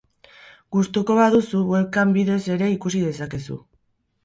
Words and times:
Gustuko 0.75 1.17
baduzu, 1.19 1.61
webcam 1.75 2.15
bidez 2.17 2.41
ere 2.57 2.73
ikusi 2.79 3.05
dezakezu. 3.13 3.63